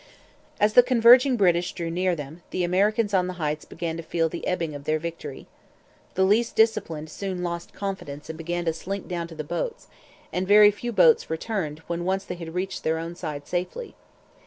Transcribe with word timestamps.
As 0.59 0.73
the 0.73 0.81
converging 0.81 1.37
British 1.37 1.73
drew 1.73 1.91
near 1.91 2.15
them, 2.15 2.41
the 2.49 2.63
Americans 2.63 3.13
on 3.13 3.27
the 3.27 3.33
Heights 3.37 3.65
began 3.65 3.97
to 3.97 4.01
feel 4.01 4.29
the 4.29 4.47
ebbing 4.47 4.73
of 4.73 4.85
their 4.85 4.97
victory. 4.97 5.45
The 6.15 6.23
least 6.23 6.55
disciplined 6.55 7.07
soon 7.07 7.43
lost 7.43 7.73
confidence 7.73 8.27
and 8.27 8.35
began 8.35 8.65
to 8.65 8.73
slink 8.73 9.07
down 9.07 9.27
to 9.27 9.35
the 9.35 9.43
boats; 9.43 9.89
and 10.33 10.47
very 10.47 10.71
few 10.71 10.91
boats 10.91 11.29
returned 11.29 11.83
when 11.85 12.03
once 12.03 12.25
they 12.25 12.33
had 12.33 12.55
reached 12.55 12.83
their 12.83 12.97
own 12.97 13.15
side 13.15 13.45
safely. 13.47 13.93